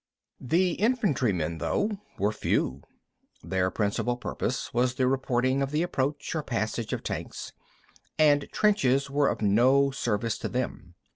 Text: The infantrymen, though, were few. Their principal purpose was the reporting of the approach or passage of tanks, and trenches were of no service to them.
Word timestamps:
The 0.39 0.71
infantrymen, 0.79 1.59
though, 1.59 2.01
were 2.17 2.31
few. 2.31 2.81
Their 3.43 3.69
principal 3.69 4.17
purpose 4.17 4.73
was 4.73 4.95
the 4.95 5.05
reporting 5.07 5.61
of 5.61 5.69
the 5.69 5.83
approach 5.83 6.33
or 6.33 6.41
passage 6.41 6.91
of 6.91 7.03
tanks, 7.03 7.53
and 8.17 8.49
trenches 8.51 9.11
were 9.11 9.29
of 9.29 9.43
no 9.43 9.91
service 9.91 10.39
to 10.39 10.49
them. 10.49 10.95